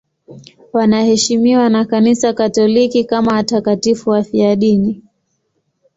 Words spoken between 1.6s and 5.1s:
na Kanisa Katoliki kama watakatifu wafiadini.